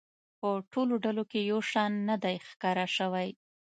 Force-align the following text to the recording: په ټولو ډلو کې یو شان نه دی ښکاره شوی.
په 0.39 0.49
ټولو 0.71 0.93
ډلو 1.05 1.23
کې 1.31 1.39
یو 1.51 1.59
شان 1.71 1.91
نه 2.09 2.15
دی 2.23 2.35
ښکاره 2.49 2.85
شوی. 2.95 3.29